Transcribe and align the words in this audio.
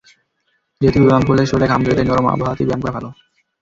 যেহেতু 0.81 0.99
ব্যায়াম 1.01 1.23
করলে 1.27 1.43
শরীরের 1.45 1.69
ঘাম 1.71 1.81
ঝরে, 1.83 1.97
তাই 1.97 2.07
নরম 2.07 2.25
আবহাওয়াতেই 2.27 2.67
ব্যায়াম 2.67 2.81
করা 2.83 2.95
ভালো। 2.97 3.09